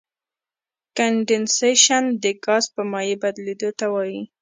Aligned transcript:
کنډېنسیشن 0.97 2.03
د 2.23 2.25
ګاز 2.45 2.65
په 2.73 2.81
مایع 2.91 3.15
بدلیدو 3.23 3.69
ته 3.79 3.85
وایي. 3.93 4.21